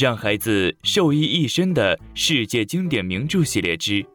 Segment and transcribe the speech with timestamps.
[0.00, 3.94] 让孩子受益一生的世界经典名著系列之《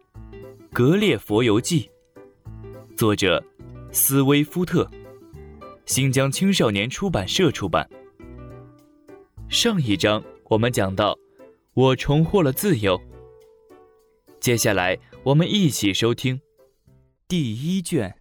[0.71, 1.89] 格列佛游记》，
[2.95, 3.43] 作者
[3.91, 4.89] 斯威夫特，
[5.85, 7.85] 新疆青少年出版社出版。
[9.49, 11.19] 上一章我们讲到，
[11.73, 13.01] 我重获了自由。
[14.39, 16.39] 接下来我们一起收听
[17.27, 18.09] 第一卷《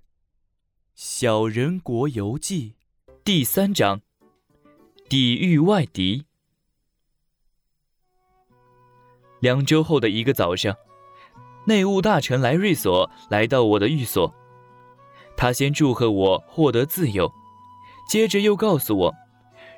[0.96, 2.74] 小人国游记》
[3.22, 4.00] 第三章：
[5.08, 6.24] 抵御外敌。
[9.42, 10.72] 两周后的一个早上，
[11.66, 14.32] 内务大臣莱瑞索来到我的寓所。
[15.36, 17.28] 他先祝贺我获得自由，
[18.08, 19.12] 接着又告诉我，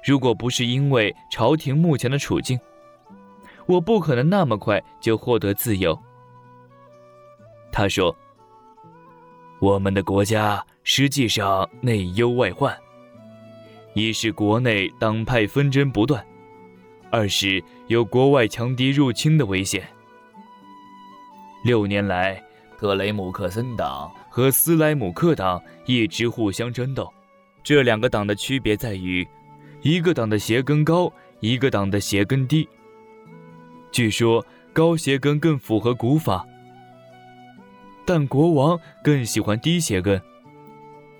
[0.07, 2.61] 如果不是因为朝廷目前的处境，
[3.65, 5.99] 我不可能那么快就获得自由。
[7.73, 8.15] 他说
[9.63, 12.77] ：“我们的国家实际上内忧外患，
[13.95, 16.23] 一是国内党派纷争不断。”
[17.15, 19.89] 二是有国外强敌入侵的危险。
[21.65, 22.43] 六年来，
[22.77, 27.09] 特雷姆克森党和斯莱姆克党一直互相争斗。
[27.63, 29.25] 这两个党的区别在于，
[29.81, 32.69] 一个党的鞋跟高，一个党的鞋跟低。
[33.93, 36.45] 据说高鞋跟更符合古法，
[38.05, 40.21] 但国王更喜欢低鞋跟，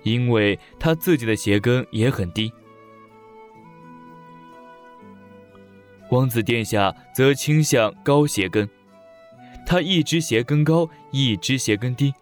[0.03, 2.51] 因为他自己的鞋跟也很低。
[6.09, 8.69] 王子殿下则倾向高鞋跟，
[9.65, 12.13] 他一只鞋跟高，一只鞋跟低，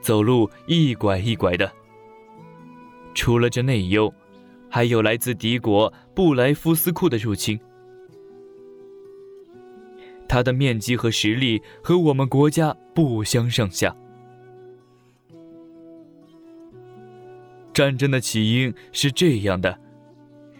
[0.00, 1.70] 走路一拐一拐的。
[3.14, 4.12] 除了这内忧，
[4.70, 7.58] 还有来自敌国布莱夫斯库的入侵。
[10.26, 13.94] 他的面积和实力和我们国家不相上下。
[17.74, 19.78] 战争的起因是这样的：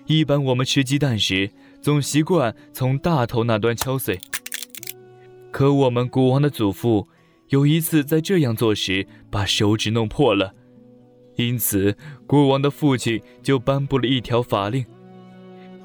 [0.06, 1.50] 一般我们吃鸡蛋时。
[1.80, 4.18] 总习惯从大头那端敲碎。
[5.50, 7.08] 可我们国王的祖父
[7.48, 10.54] 有一次在这样做时把手指弄破了，
[11.36, 11.96] 因此
[12.26, 14.84] 国王的父亲就颁布了一条法令，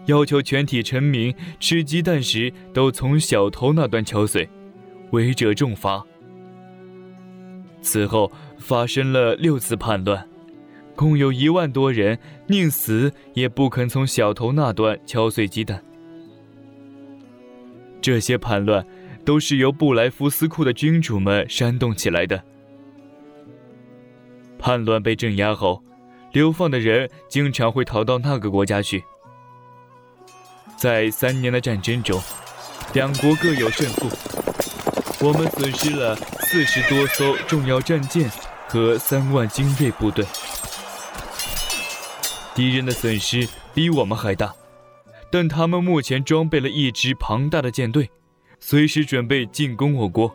[0.08, 4.50] 要求全体臣民吃鸡蛋时都从小头那端敲碎，
[5.12, 6.06] 违者重罚。
[7.82, 10.28] 此后发生了六次叛乱，
[10.96, 12.18] 共有一万多人
[12.48, 15.84] 宁死也不肯从小头那端敲碎鸡蛋。
[18.02, 18.86] 这些叛乱
[19.24, 22.44] 都是由布莱夫斯库的君主们煽动起来的。
[24.60, 25.82] 叛乱被镇压后，
[26.32, 29.04] 流放的人经常会逃到那个国家去。
[30.76, 32.22] 在三年的战争中，
[32.94, 34.10] 两国各有胜负。
[35.26, 38.30] 我们损失了四十多艘重要战舰
[38.68, 40.26] 和三万精锐部队，
[42.56, 44.54] 敌人的损失比我们还大。
[45.32, 48.12] 但他们目前装备了一支庞大的舰队，
[48.60, 50.32] 随时准备进攻我国。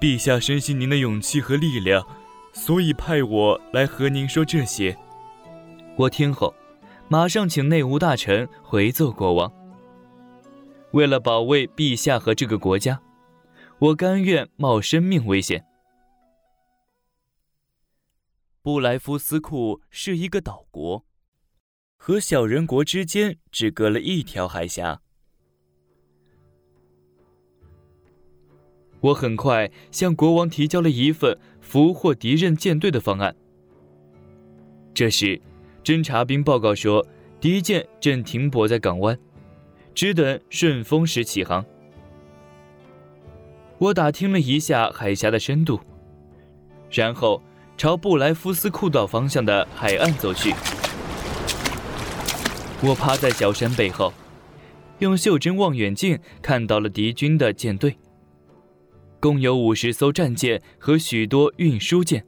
[0.00, 2.04] 陛下深信您的勇气和力量，
[2.52, 4.96] 所以派我来和您说这些。
[5.96, 6.52] 我听后，
[7.08, 9.52] 马上请内务大臣回奏国王。
[10.90, 13.00] 为了保卫陛下和这个国家，
[13.78, 15.64] 我甘愿冒生命危险。
[18.62, 21.04] 布莱夫斯库是一个岛国。
[22.06, 25.00] 和小人国之间只隔了一条海峡。
[29.00, 33.34] 我很快向国王提交了一份俘获敌人舰队的方案。
[34.92, 35.40] 这时，
[35.82, 37.06] 侦察兵报告说，
[37.40, 39.18] 敌舰正停泊在港湾，
[39.94, 41.64] 只等顺风时起航。
[43.78, 45.80] 我打听了一下海峡的深度，
[46.90, 47.42] 然后
[47.78, 50.52] 朝布莱夫斯库岛方向的海岸走去。
[52.86, 54.12] 我趴在小山背后，
[54.98, 57.96] 用袖珍望远镜看到了敌军的舰队，
[59.18, 62.22] 共有五十艘战舰和许多运输舰。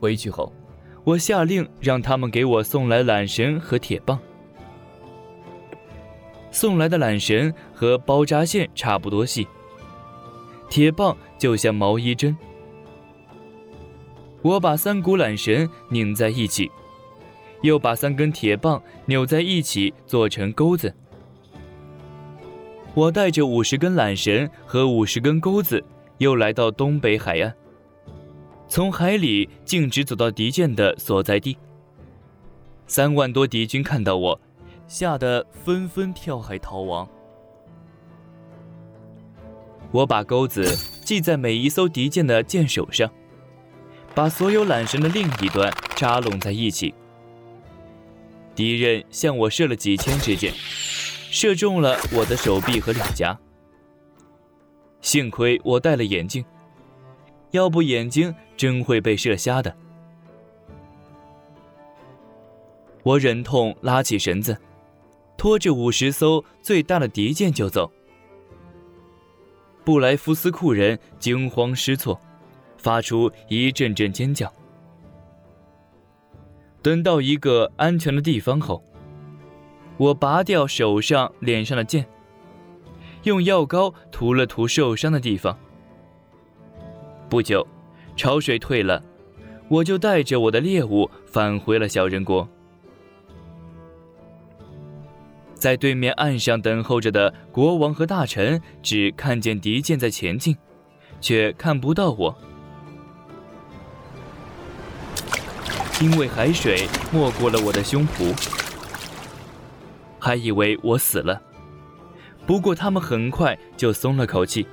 [0.00, 0.50] 回去后，
[1.04, 4.18] 我下令让他们给我送来缆绳和铁棒。
[6.50, 9.46] 送来的缆绳和包扎线差不多细，
[10.70, 12.34] 铁棒就像毛衣针。
[14.40, 16.70] 我把三股缆绳拧在一起。
[17.62, 20.94] 又把三根铁棒扭在一起做成钩子。
[22.94, 25.82] 我带着五十根缆绳和五十根钩子，
[26.18, 27.54] 又来到东北海岸，
[28.66, 31.56] 从海里径直走到敌舰的所在地。
[32.86, 34.40] 三万多敌军看到我，
[34.88, 37.08] 吓得纷纷跳海逃亡。
[39.90, 40.64] 我把钩子
[41.04, 43.08] 系在每一艘敌舰的舰首上，
[44.14, 46.92] 把所有缆绳的另一端扎拢在一起。
[48.58, 50.52] 敌人向我射了几千支箭，
[51.30, 53.38] 射中了我的手臂和脸颊。
[55.00, 56.44] 幸亏我戴了眼镜，
[57.52, 59.72] 要不眼睛真会被射瞎的。
[63.04, 64.58] 我忍痛拉起绳子，
[65.36, 67.88] 拖着五十艘最大的敌舰就走。
[69.84, 72.20] 布莱夫斯库人惊慌失措，
[72.76, 74.52] 发出一阵阵尖叫。
[76.82, 78.82] 等到一个安全的地方后，
[79.96, 82.06] 我拔掉手上、脸上的剑，
[83.24, 85.58] 用药膏涂了涂受伤的地方。
[87.28, 87.66] 不久，
[88.16, 89.02] 潮水退了，
[89.68, 92.48] 我就带着我的猎物返回了小人国。
[95.54, 100.56] 在对面岸上等候着的国王和大臣只看见敌舰在前进，
[101.20, 102.38] 却看不到我。
[106.00, 108.32] 因为海水没过了我的胸脯，
[110.20, 111.42] 还以为我死了。
[112.46, 114.64] 不过他们很快就松了口气。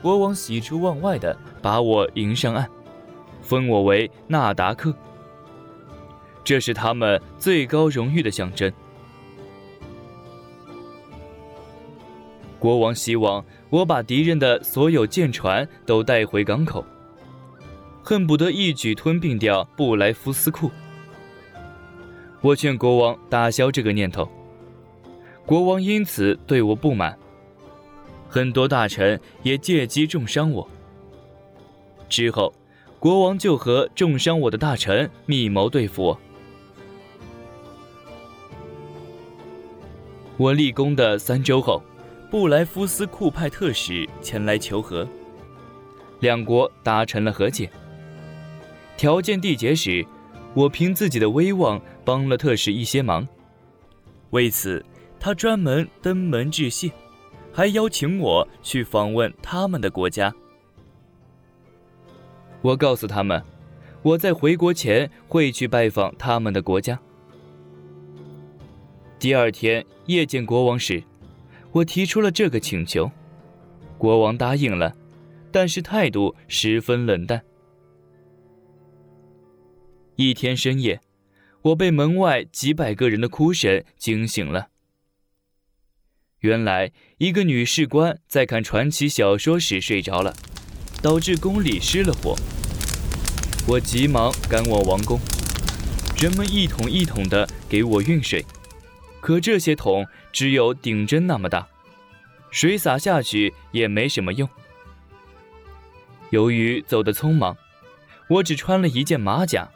[0.00, 2.68] 国王喜出望外的把我迎上岸，
[3.42, 4.94] 封我为纳达克，
[6.44, 8.72] 这是他们最高荣誉的象征。
[12.60, 16.84] 国王希望我把敌人的所有舰船都带回港口。
[18.02, 20.70] 恨不得一举吞并掉布莱夫斯库。
[22.40, 24.28] 我劝国王打消这个念头。
[25.44, 27.18] 国王因此对我不满，
[28.28, 30.68] 很多大臣也借机重伤我。
[32.08, 32.52] 之后，
[32.98, 36.18] 国王就和重伤我的大臣密谋对付我。
[40.36, 41.82] 我立功的三周后，
[42.30, 45.06] 布莱夫斯库派特使前来求和，
[46.20, 47.70] 两国达成了和解。
[49.00, 50.06] 条件缔结时，
[50.52, 53.26] 我凭自己的威望帮了特使一些忙，
[54.28, 54.84] 为此
[55.18, 56.92] 他专门登门致谢，
[57.50, 60.30] 还邀请我去访问他们的国家。
[62.60, 63.42] 我告诉他们，
[64.02, 67.00] 我在回国前会去拜访他们的国家。
[69.18, 71.02] 第二天夜见国王时，
[71.72, 73.10] 我提出了这个请求，
[73.96, 74.94] 国王答应了，
[75.50, 77.40] 但是态度十分冷淡。
[80.20, 81.00] 一天深夜，
[81.62, 84.68] 我被门外几百个人的哭声惊醒了。
[86.40, 90.36] 原来，一个女士官在看传奇小说时睡着了，
[91.00, 92.36] 导致宫里失了火。
[93.66, 95.18] 我急忙赶往王宫，
[96.18, 98.44] 人们一桶一桶的给我运水，
[99.22, 101.66] 可这些桶只有顶针那么大，
[102.50, 104.46] 水洒下去也没什么用。
[106.28, 107.56] 由于走得匆忙，
[108.28, 109.70] 我只穿了一件马甲。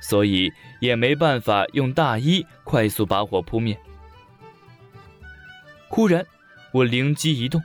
[0.00, 3.78] 所以也没办法用大衣快速把火扑灭。
[5.88, 6.26] 忽然，
[6.72, 7.62] 我灵机一动，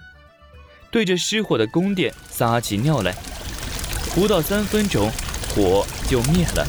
[0.90, 3.14] 对着失火的宫殿撒起尿来，
[4.16, 5.10] 不到三分钟，
[5.50, 6.66] 火就灭了。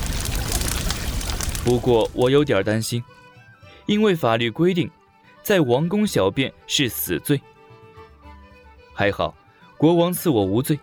[1.65, 3.03] 不过我有点担心，
[3.87, 4.91] 因为法律规定，
[5.43, 7.41] 在王宫小便是死罪。
[8.93, 9.35] 还好，
[9.77, 10.79] 国王赐我无罪。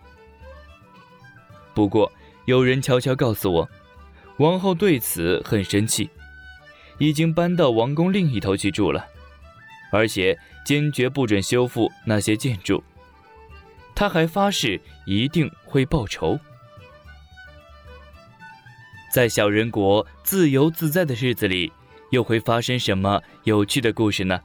[1.73, 2.11] 不过
[2.45, 3.69] 有人悄悄告诉我。
[4.39, 6.09] 王后对此很生气，
[6.97, 9.05] 已经搬到王宫另一头去住了，
[9.91, 12.81] 而且坚决不准修复那些建筑。
[13.93, 16.39] 他还发誓一定会报仇。
[19.12, 21.74] 在小人国自由自在的日子里，
[22.12, 24.39] 又会发生什么有趣的故事呢？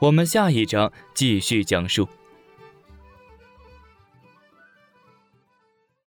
[0.00, 2.06] 我们下一章继续讲述。